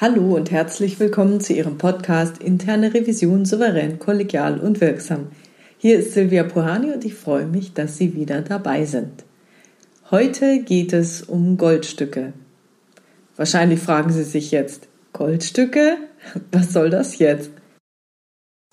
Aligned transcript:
Hallo 0.00 0.36
und 0.36 0.50
herzlich 0.50 0.98
willkommen 1.00 1.40
zu 1.40 1.52
Ihrem 1.52 1.76
Podcast 1.76 2.42
Interne 2.42 2.94
Revision 2.94 3.44
souverän, 3.44 3.98
kollegial 3.98 4.60
und 4.60 4.80
wirksam. 4.80 5.26
Hier 5.76 5.98
ist 5.98 6.12
Silvia 6.12 6.44
Puhani 6.44 6.92
und 6.92 7.04
ich 7.04 7.14
freue 7.14 7.46
mich, 7.46 7.74
dass 7.74 7.98
Sie 7.98 8.14
wieder 8.14 8.40
dabei 8.40 8.84
sind. 8.84 9.24
Heute 10.10 10.60
geht 10.62 10.92
es 10.92 11.22
um 11.22 11.58
Goldstücke. 11.58 12.32
Wahrscheinlich 13.36 13.80
fragen 13.80 14.10
Sie 14.10 14.24
sich 14.24 14.50
jetzt, 14.50 14.88
Goldstücke? 15.12 15.96
Was 16.50 16.72
soll 16.72 16.88
das 16.90 17.18
jetzt? 17.18 17.50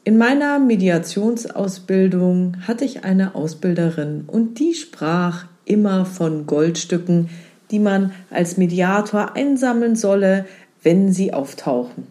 In 0.03 0.17
meiner 0.17 0.59
Mediationsausbildung 0.59 2.57
hatte 2.67 2.85
ich 2.85 3.03
eine 3.03 3.35
Ausbilderin 3.35 4.25
und 4.27 4.59
die 4.59 4.75
sprach 4.75 5.47
immer 5.65 6.05
von 6.05 6.45
Goldstücken, 6.45 7.29
die 7.71 7.79
man 7.79 8.11
als 8.29 8.57
Mediator 8.57 9.35
einsammeln 9.35 9.95
solle, 9.95 10.45
wenn 10.83 11.11
sie 11.11 11.33
auftauchen. 11.33 12.07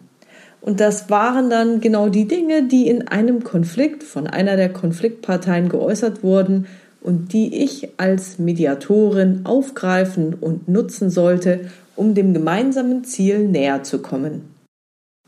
Und 0.61 0.79
das 0.79 1.09
waren 1.09 1.49
dann 1.49 1.79
genau 1.79 2.09
die 2.09 2.27
Dinge, 2.27 2.63
die 2.63 2.87
in 2.87 3.07
einem 3.07 3.43
Konflikt 3.43 4.03
von 4.03 4.27
einer 4.27 4.55
der 4.55 4.73
Konfliktparteien 4.73 5.69
geäußert 5.69 6.23
wurden 6.23 6.65
und 7.01 7.33
die 7.33 7.63
ich 7.63 7.89
als 7.97 8.39
Mediatorin 8.39 9.41
aufgreifen 9.43 10.33
und 10.33 10.67
nutzen 10.67 11.11
sollte, 11.11 11.69
um 11.95 12.15
dem 12.15 12.33
gemeinsamen 12.33 13.03
Ziel 13.03 13.47
näher 13.47 13.83
zu 13.83 13.99
kommen. 13.99 14.55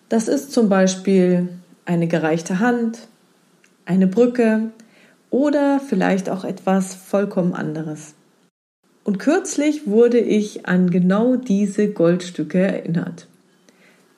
Das 0.09 0.27
ist 0.27 0.51
zum 0.51 0.69
Beispiel 0.69 1.49
eine 1.85 2.07
gereichte 2.07 2.59
Hand, 2.59 3.07
eine 3.85 4.07
Brücke 4.07 4.71
oder 5.29 5.79
vielleicht 5.79 6.29
auch 6.29 6.43
etwas 6.43 6.95
vollkommen 6.95 7.53
anderes. 7.53 8.15
Und 9.03 9.19
kürzlich 9.19 9.87
wurde 9.87 10.19
ich 10.19 10.65
an 10.65 10.89
genau 10.89 11.37
diese 11.37 11.87
Goldstücke 11.87 12.59
erinnert. 12.59 13.27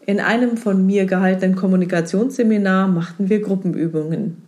In 0.06 0.20
einem 0.20 0.58
von 0.58 0.86
mir 0.86 1.06
gehaltenen 1.06 1.56
Kommunikationsseminar 1.56 2.88
machten 2.88 3.30
wir 3.30 3.42
Gruppenübungen. 3.42 4.42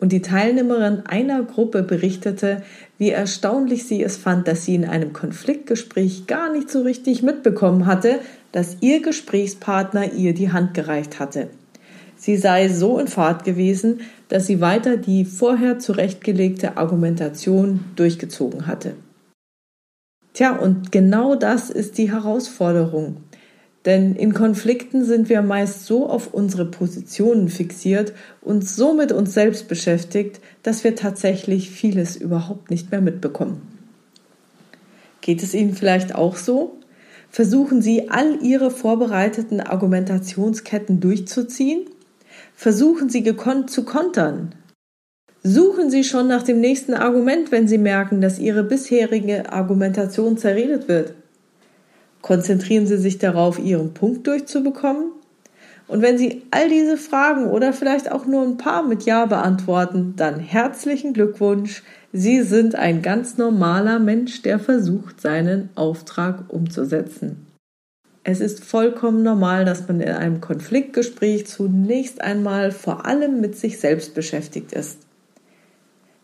Und 0.00 0.12
die 0.12 0.22
Teilnehmerin 0.22 1.02
einer 1.06 1.42
Gruppe 1.42 1.82
berichtete, 1.82 2.62
wie 2.96 3.10
erstaunlich 3.10 3.84
sie 3.84 4.02
es 4.02 4.16
fand, 4.16 4.48
dass 4.48 4.64
sie 4.64 4.76
in 4.76 4.86
einem 4.86 5.12
Konfliktgespräch 5.12 6.26
gar 6.26 6.50
nicht 6.52 6.70
so 6.70 6.82
richtig 6.82 7.22
mitbekommen 7.22 7.84
hatte, 7.84 8.20
dass 8.52 8.78
ihr 8.80 9.02
Gesprächspartner 9.02 10.12
ihr 10.14 10.32
die 10.32 10.52
Hand 10.52 10.72
gereicht 10.72 11.18
hatte. 11.20 11.50
Sie 12.18 12.36
sei 12.36 12.68
so 12.68 12.98
in 12.98 13.06
Fahrt 13.06 13.44
gewesen, 13.44 14.00
dass 14.28 14.46
sie 14.46 14.60
weiter 14.60 14.96
die 14.96 15.24
vorher 15.24 15.78
zurechtgelegte 15.78 16.76
Argumentation 16.76 17.84
durchgezogen 17.94 18.66
hatte. 18.66 18.94
Tja, 20.34 20.56
und 20.56 20.92
genau 20.92 21.36
das 21.36 21.70
ist 21.70 21.96
die 21.96 22.12
Herausforderung. 22.12 23.18
Denn 23.84 24.16
in 24.16 24.34
Konflikten 24.34 25.04
sind 25.04 25.28
wir 25.28 25.40
meist 25.40 25.86
so 25.86 26.08
auf 26.08 26.34
unsere 26.34 26.66
Positionen 26.66 27.48
fixiert 27.48 28.12
und 28.42 28.68
so 28.68 28.92
mit 28.92 29.12
uns 29.12 29.32
selbst 29.32 29.68
beschäftigt, 29.68 30.40
dass 30.64 30.82
wir 30.82 30.96
tatsächlich 30.96 31.70
vieles 31.70 32.16
überhaupt 32.16 32.70
nicht 32.70 32.90
mehr 32.90 33.00
mitbekommen. 33.00 33.62
Geht 35.20 35.42
es 35.42 35.54
Ihnen 35.54 35.74
vielleicht 35.74 36.14
auch 36.14 36.36
so? 36.36 36.78
Versuchen 37.30 37.80
Sie 37.80 38.10
all 38.10 38.42
Ihre 38.42 38.70
vorbereiteten 38.70 39.60
Argumentationsketten 39.60 41.00
durchzuziehen? 41.00 41.86
Versuchen 42.54 43.08
Sie 43.08 43.22
gekonnt 43.22 43.70
zu 43.70 43.84
kontern? 43.84 44.54
Suchen 45.42 45.90
Sie 45.90 46.04
schon 46.04 46.28
nach 46.28 46.42
dem 46.42 46.60
nächsten 46.60 46.94
Argument, 46.94 47.52
wenn 47.52 47.68
Sie 47.68 47.78
merken, 47.78 48.20
dass 48.20 48.38
Ihre 48.38 48.64
bisherige 48.64 49.52
Argumentation 49.52 50.36
zerredet 50.36 50.88
wird? 50.88 51.14
Konzentrieren 52.22 52.86
Sie 52.86 52.98
sich 52.98 53.18
darauf, 53.18 53.58
Ihren 53.58 53.94
Punkt 53.94 54.26
durchzubekommen? 54.26 55.12
Und 55.86 56.02
wenn 56.02 56.18
Sie 56.18 56.42
all 56.50 56.68
diese 56.68 56.98
Fragen 56.98 57.46
oder 57.46 57.72
vielleicht 57.72 58.12
auch 58.12 58.26
nur 58.26 58.42
ein 58.42 58.58
paar 58.58 58.86
mit 58.86 59.04
Ja 59.04 59.24
beantworten, 59.24 60.14
dann 60.16 60.38
herzlichen 60.38 61.14
Glückwunsch. 61.14 61.82
Sie 62.12 62.42
sind 62.42 62.74
ein 62.74 63.00
ganz 63.00 63.38
normaler 63.38 63.98
Mensch, 63.98 64.42
der 64.42 64.58
versucht, 64.58 65.20
seinen 65.20 65.70
Auftrag 65.76 66.44
umzusetzen. 66.48 67.47
Es 68.24 68.40
ist 68.40 68.64
vollkommen 68.64 69.22
normal, 69.22 69.64
dass 69.64 69.88
man 69.88 70.00
in 70.00 70.10
einem 70.10 70.40
Konfliktgespräch 70.40 71.46
zunächst 71.46 72.20
einmal 72.20 72.72
vor 72.72 73.06
allem 73.06 73.40
mit 73.40 73.56
sich 73.56 73.80
selbst 73.80 74.14
beschäftigt 74.14 74.72
ist. 74.72 74.98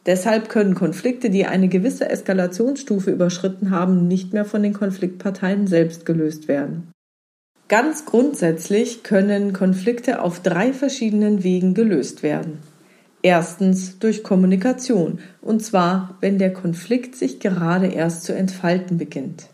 Deshalb 0.07 0.51
können 0.51 0.75
Konflikte, 0.75 1.31
die 1.31 1.47
eine 1.47 1.69
gewisse 1.69 2.11
Eskalationsstufe 2.11 3.11
überschritten 3.11 3.71
haben, 3.71 4.07
nicht 4.07 4.35
mehr 4.35 4.45
von 4.45 4.63
den 4.63 4.75
Konfliktparteien 4.75 5.67
selbst 5.67 6.05
gelöst 6.05 6.47
werden. 6.47 6.93
Ganz 7.69 8.05
grundsätzlich 8.05 9.03
können 9.03 9.55
Konflikte 9.55 10.21
auf 10.21 10.41
drei 10.41 10.75
verschiedenen 10.75 11.43
Wegen 11.43 11.73
gelöst 11.73 12.23
werden. 12.23 12.59
Erstens 13.23 13.99
durch 13.99 14.23
Kommunikation, 14.23 15.21
und 15.41 15.65
zwar, 15.65 16.19
wenn 16.21 16.39
der 16.39 16.53
Konflikt 16.53 17.17
sich 17.17 17.41
gerade 17.41 17.87
erst 17.87 18.25
zu 18.25 18.35
entfalten 18.35 18.99
beginnt. 18.99 19.49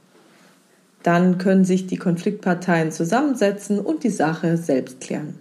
Dann 1.02 1.38
können 1.38 1.64
sich 1.64 1.86
die 1.86 1.96
Konfliktparteien 1.96 2.92
zusammensetzen 2.92 3.78
und 3.78 4.04
die 4.04 4.10
Sache 4.10 4.56
selbst 4.56 5.00
klären. 5.00 5.34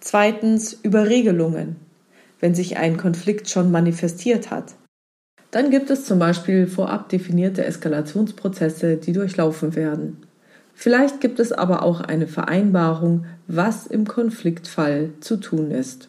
Zweitens 0.00 0.74
über 0.82 1.08
Regelungen, 1.08 1.76
wenn 2.40 2.54
sich 2.54 2.76
ein 2.76 2.98
Konflikt 2.98 3.48
schon 3.48 3.70
manifestiert 3.70 4.50
hat. 4.50 4.74
Dann 5.50 5.70
gibt 5.70 5.88
es 5.90 6.04
zum 6.04 6.18
Beispiel 6.18 6.66
vorab 6.66 7.08
definierte 7.08 7.64
Eskalationsprozesse, 7.64 8.96
die 8.96 9.12
durchlaufen 9.12 9.76
werden. 9.76 10.18
Vielleicht 10.74 11.20
gibt 11.20 11.38
es 11.38 11.52
aber 11.52 11.82
auch 11.82 12.00
eine 12.00 12.26
Vereinbarung, 12.26 13.26
was 13.46 13.86
im 13.86 14.06
Konfliktfall 14.06 15.10
zu 15.20 15.36
tun 15.36 15.70
ist. 15.70 16.08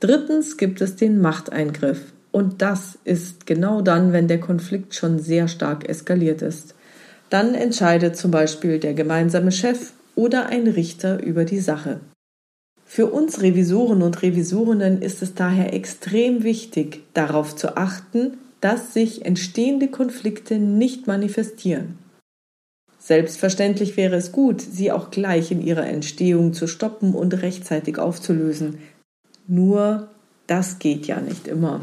Drittens 0.00 0.56
gibt 0.56 0.80
es 0.80 0.96
den 0.96 1.20
Machteingriff. 1.20 2.12
Und 2.30 2.60
das 2.60 2.98
ist 3.04 3.46
genau 3.46 3.80
dann, 3.80 4.12
wenn 4.12 4.28
der 4.28 4.40
Konflikt 4.40 4.94
schon 4.94 5.18
sehr 5.18 5.48
stark 5.48 5.88
eskaliert 5.88 6.42
ist. 6.42 6.74
Dann 7.30 7.54
entscheidet 7.54 8.16
zum 8.16 8.30
Beispiel 8.30 8.78
der 8.78 8.94
gemeinsame 8.94 9.52
Chef 9.52 9.92
oder 10.14 10.46
ein 10.46 10.66
Richter 10.66 11.22
über 11.22 11.44
die 11.44 11.60
Sache. 11.60 12.00
Für 12.84 13.06
uns 13.06 13.42
Revisoren 13.42 14.02
und 14.02 14.22
Revisorinnen 14.22 15.02
ist 15.02 15.22
es 15.22 15.34
daher 15.34 15.74
extrem 15.74 16.42
wichtig, 16.42 17.02
darauf 17.12 17.54
zu 17.54 17.76
achten, 17.76 18.38
dass 18.60 18.94
sich 18.94 19.24
entstehende 19.26 19.88
Konflikte 19.88 20.58
nicht 20.58 21.06
manifestieren. 21.06 21.98
Selbstverständlich 22.98 23.96
wäre 23.96 24.16
es 24.16 24.32
gut, 24.32 24.60
sie 24.60 24.90
auch 24.90 25.10
gleich 25.10 25.50
in 25.50 25.62
ihrer 25.62 25.86
Entstehung 25.86 26.52
zu 26.52 26.66
stoppen 26.66 27.14
und 27.14 27.42
rechtzeitig 27.42 27.98
aufzulösen. 27.98 28.78
Nur 29.46 30.08
das 30.46 30.78
geht 30.78 31.06
ja 31.06 31.20
nicht 31.20 31.46
immer, 31.46 31.82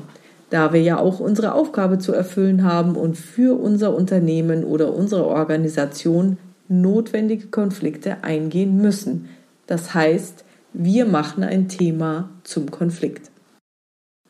da 0.56 0.72
wir 0.72 0.82
ja 0.82 0.98
auch 0.98 1.20
unsere 1.20 1.54
Aufgabe 1.54 1.98
zu 1.98 2.14
erfüllen 2.14 2.64
haben 2.64 2.96
und 2.96 3.18
für 3.18 3.60
unser 3.60 3.94
Unternehmen 3.94 4.64
oder 4.64 4.94
unsere 4.94 5.28
Organisation 5.28 6.38
notwendige 6.70 7.48
Konflikte 7.48 8.24
eingehen 8.24 8.78
müssen. 8.78 9.28
Das 9.68 9.94
heißt, 9.94 10.46
wir 10.72 11.06
machen 11.08 11.44
ein 11.44 11.68
Thema 11.68 12.30
zum 12.46 12.72
Konflikt. 12.72 13.32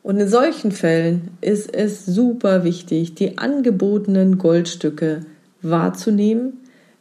Und 0.02 0.18
in 0.18 0.28
solchen 0.28 0.72
Fällen 0.72 1.30
ist 1.41 1.72
es 1.72 2.08
super 2.08 2.64
wichtig, 2.64 3.14
die 3.14 3.38
angebotenen 3.38 4.40
Goldstücke 4.40 5.20
wahrzunehmen, 5.61 6.53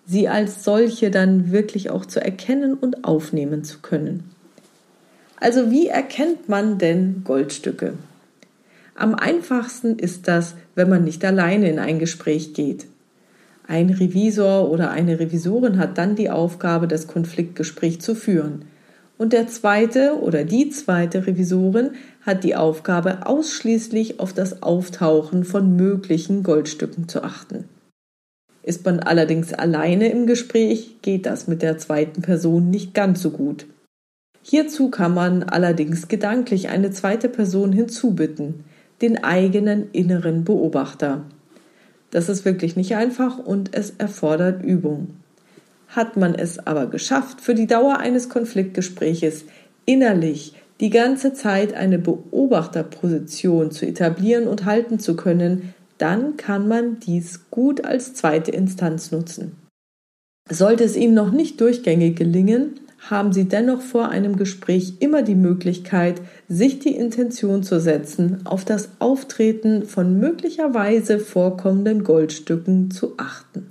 sie 0.05 0.29
als 0.29 0.65
solche 0.65 1.11
dann 1.11 1.51
wirklich 1.51 1.89
auch 1.89 2.05
zu 2.05 2.23
erkennen 2.23 2.75
und 2.75 3.07
aufnehmen 3.07 3.65
zu 3.65 3.79
können. 3.79 4.25
Also 5.41 5.71
wie 5.71 5.87
erkennt 5.87 6.51
man 6.51 6.77
denn 6.77 7.23
Goldstücke? 7.25 7.95
Am 8.95 9.15
einfachsten 9.15 9.99
ist 9.99 10.29
das, 10.29 10.55
wenn 10.75 10.89
man 10.89 11.05
nicht 11.05 11.25
alleine 11.25 11.71
in 11.71 11.79
ein 11.79 11.99
Gespräch 11.99 12.55
geht. 12.55 12.87
Ein 13.67 13.91
Revisor 13.91 14.71
oder 14.71 14.91
eine 14.91 15.19
Revisorin 15.19 15.79
hat 15.79 15.99
dann 15.99 16.17
die 16.17 16.31
Aufgabe, 16.31 16.87
das 16.87 17.07
Konfliktgespräch 17.07 18.01
zu 18.01 18.15
führen 18.15 18.67
und 19.17 19.33
der 19.33 19.47
zweite 19.47 20.19
oder 20.21 20.45
die 20.45 20.71
zweite 20.71 21.27
Revisorin 21.27 21.91
hat 22.23 22.43
die 22.43 22.57
Aufgabe, 22.57 23.27
ausschließlich 23.27 24.19
auf 24.19 24.33
das 24.33 24.63
Auftauchen 24.63 25.45
von 25.45 25.77
möglichen 25.77 26.43
Goldstücken 26.43 27.09
zu 27.09 27.23
achten. 27.23 27.65
Ist 28.63 28.85
man 28.85 29.01
allerdings 29.01 29.53
alleine 29.53 30.09
im 30.09 30.27
Gespräch, 30.27 30.97
geht 31.03 31.27
das 31.27 31.47
mit 31.47 31.63
der 31.63 31.79
zweiten 31.79 32.23
Person 32.23 32.71
nicht 32.71 32.95
ganz 32.95 33.23
so 33.23 33.31
gut. 33.31 33.67
Hierzu 34.43 34.91
kann 34.91 35.15
man 35.15 35.43
allerdings 35.45 36.09
gedanklich 36.09 36.69
eine 36.69 36.91
zweite 36.91 37.29
Person 37.29 37.73
hinzubitten, 37.73 38.65
den 39.03 39.25
eigenen 39.25 39.91
inneren 39.93 40.45
Beobachter. 40.45 41.25
Das 42.11 42.29
ist 42.29 42.45
wirklich 42.45 42.77
nicht 42.77 42.95
einfach 42.95 43.39
und 43.39 43.77
es 43.77 43.95
erfordert 43.99 44.65
Übung. 44.65 45.17
Hat 45.89 46.17
man 46.17 46.35
es 46.35 46.65
aber 46.65 46.87
geschafft, 46.87 47.41
für 47.41 47.55
die 47.55 47.67
Dauer 47.67 47.99
eines 47.99 48.29
Konfliktgespräches 48.29 49.45
innerlich 49.85 50.55
die 50.81 50.91
ganze 50.91 51.33
Zeit 51.33 51.75
eine 51.75 51.99
Beobachterposition 51.99 53.71
zu 53.71 53.87
etablieren 53.87 54.49
und 54.49 54.65
halten 54.65 54.99
zu 54.99 55.17
können, 55.17 55.75
dann 55.99 56.37
kann 56.37 56.67
man 56.69 56.99
dies 57.01 57.51
gut 57.51 57.85
als 57.85 58.15
zweite 58.15 58.51
Instanz 58.51 59.13
nutzen. 59.13 59.57
Sollte 60.51 60.85
es 60.85 60.97
Ihnen 60.97 61.15
noch 61.15 61.31
nicht 61.31 61.61
durchgängig 61.61 62.17
gelingen, 62.17 62.81
haben 63.11 63.33
Sie 63.33 63.45
dennoch 63.45 63.83
vor 63.83 64.09
einem 64.09 64.37
Gespräch 64.37 64.95
immer 65.01 65.23
die 65.23 65.35
Möglichkeit, 65.35 66.21
sich 66.49 66.79
die 66.79 66.95
Intention 66.95 67.63
zu 67.63 67.79
setzen, 67.81 68.41
auf 68.45 68.65
das 68.65 68.91
Auftreten 68.99 69.85
von 69.85 70.19
möglicherweise 70.19 71.19
vorkommenden 71.19 72.05
Goldstücken 72.05 72.91
zu 72.91 73.15
achten. 73.19 73.71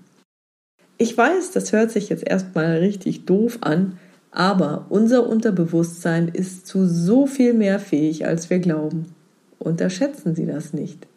Ich 0.98 1.18
weiß, 1.18 1.52
das 1.52 1.72
hört 1.72 1.92
sich 1.92 2.10
jetzt 2.10 2.28
erstmal 2.28 2.78
richtig 2.78 3.26
doof 3.26 3.58
an, 3.62 3.98
aber 4.30 4.86
unser 4.90 5.28
Unterbewusstsein 5.28 6.28
ist 6.28 6.68
zu 6.68 6.88
so 6.88 7.26
viel 7.26 7.54
mehr 7.54 7.80
fähig, 7.80 8.26
als 8.28 8.50
wir 8.50 8.60
glauben. 8.60 9.16
Unterschätzen 9.58 10.36
Sie 10.36 10.46
das 10.46 10.74
nicht. 10.74 11.08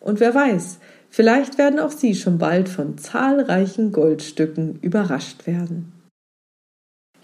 Und 0.00 0.20
wer 0.20 0.34
weiß, 0.34 0.78
vielleicht 1.10 1.58
werden 1.58 1.80
auch 1.80 1.90
Sie 1.90 2.14
schon 2.14 2.38
bald 2.38 2.68
von 2.68 2.96
zahlreichen 2.96 3.90
Goldstücken 3.90 4.78
überrascht 4.82 5.46
werden. 5.46 5.95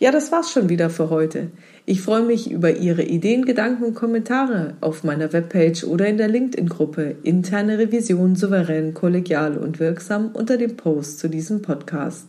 Ja, 0.03 0.11
das 0.11 0.33
war's 0.33 0.51
schon 0.51 0.69
wieder 0.69 0.91
für 0.91 1.11
heute. 1.11 1.53
Ich 1.87 2.03
freue 2.03 2.25
mich 2.25 2.51
über 2.51 2.75
Ihre 2.75 3.05
Ideen, 3.05 3.45
Gedanken 3.45 3.85
und 3.85 3.95
Kommentare 3.95 4.75
auf 4.81 5.05
meiner 5.05 5.33
Webpage 5.33 5.85
oder 5.85 6.09
in 6.09 6.17
der 6.17 6.27
LinkedIn-Gruppe 6.27 7.15
Interne 7.23 7.79
Revision 7.79 8.35
souverän, 8.35 8.95
kollegial 8.95 9.57
und 9.57 9.79
wirksam 9.79 10.33
unter 10.33 10.57
dem 10.57 10.77
Post 10.77 11.21
zu 11.21 11.29
diesem 11.29 11.63
Podcast. 11.63 12.27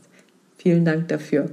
Vielen 0.56 0.86
Dank 0.86 1.08
dafür. 1.08 1.50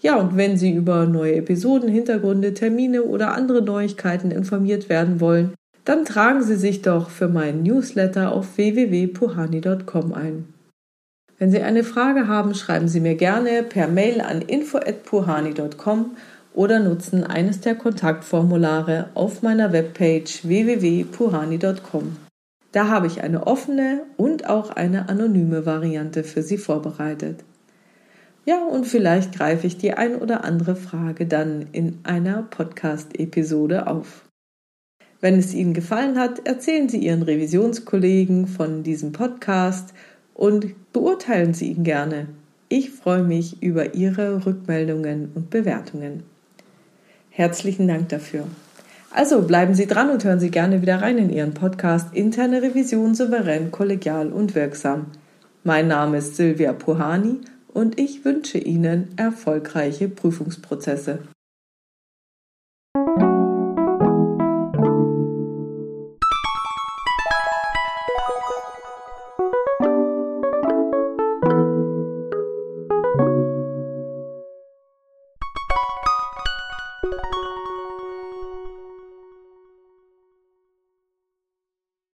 Ja, 0.00 0.16
und 0.16 0.36
wenn 0.36 0.56
Sie 0.56 0.72
über 0.72 1.06
neue 1.06 1.36
Episoden, 1.36 1.88
Hintergründe, 1.88 2.52
Termine 2.52 3.04
oder 3.04 3.34
andere 3.34 3.62
Neuigkeiten 3.62 4.32
informiert 4.32 4.88
werden 4.88 5.20
wollen, 5.20 5.54
dann 5.84 6.06
tragen 6.06 6.42
Sie 6.42 6.56
sich 6.56 6.82
doch 6.82 7.08
für 7.08 7.28
meinen 7.28 7.62
Newsletter 7.62 8.32
auf 8.32 8.56
www.puhani.com 8.56 10.12
ein. 10.12 10.57
Wenn 11.38 11.52
Sie 11.52 11.62
eine 11.62 11.84
Frage 11.84 12.26
haben, 12.26 12.54
schreiben 12.54 12.88
Sie 12.88 13.00
mir 13.00 13.14
gerne 13.14 13.62
per 13.62 13.86
Mail 13.86 14.20
an 14.20 14.42
info@puhani.com 14.42 16.16
oder 16.52 16.80
nutzen 16.80 17.22
eines 17.22 17.60
der 17.60 17.76
Kontaktformulare 17.76 19.10
auf 19.14 19.42
meiner 19.42 19.72
Webpage 19.72 20.44
www.puhani.com. 20.44 22.16
Da 22.72 22.88
habe 22.88 23.06
ich 23.06 23.22
eine 23.22 23.46
offene 23.46 24.02
und 24.16 24.48
auch 24.48 24.70
eine 24.70 25.08
anonyme 25.08 25.64
Variante 25.64 26.24
für 26.24 26.42
Sie 26.42 26.58
vorbereitet. 26.58 27.44
Ja, 28.44 28.64
und 28.64 28.86
vielleicht 28.86 29.36
greife 29.36 29.66
ich 29.66 29.78
die 29.78 29.92
ein 29.92 30.16
oder 30.16 30.42
andere 30.42 30.74
Frage 30.74 31.26
dann 31.26 31.66
in 31.72 32.00
einer 32.02 32.42
Podcast-Episode 32.42 33.86
auf. 33.86 34.24
Wenn 35.20 35.38
es 35.38 35.54
Ihnen 35.54 35.74
gefallen 35.74 36.18
hat, 36.18 36.46
erzählen 36.46 36.88
Sie 36.88 36.98
Ihren 36.98 37.22
Revisionskollegen 37.22 38.46
von 38.46 38.82
diesem 38.82 39.12
Podcast 39.12 39.92
und 40.38 40.92
beurteilen 40.92 41.52
Sie 41.52 41.72
ihn 41.72 41.82
gerne. 41.84 42.28
Ich 42.68 42.90
freue 42.90 43.24
mich 43.24 43.60
über 43.60 43.94
Ihre 43.94 44.46
Rückmeldungen 44.46 45.32
und 45.34 45.50
Bewertungen. 45.50 46.22
Herzlichen 47.30 47.88
Dank 47.88 48.08
dafür. 48.08 48.44
Also 49.10 49.42
bleiben 49.42 49.74
Sie 49.74 49.86
dran 49.86 50.10
und 50.10 50.24
hören 50.24 50.38
Sie 50.38 50.50
gerne 50.50 50.80
wieder 50.80 51.02
rein 51.02 51.18
in 51.18 51.30
Ihren 51.30 51.54
Podcast 51.54 52.14
Interne 52.14 52.62
Revision 52.62 53.14
souverän, 53.14 53.72
kollegial 53.72 54.32
und 54.32 54.54
wirksam. 54.54 55.06
Mein 55.64 55.88
Name 55.88 56.18
ist 56.18 56.36
Silvia 56.36 56.72
Puhani 56.72 57.40
und 57.74 57.98
ich 57.98 58.24
wünsche 58.24 58.58
Ihnen 58.58 59.08
erfolgreiche 59.16 60.08
Prüfungsprozesse. 60.08 61.18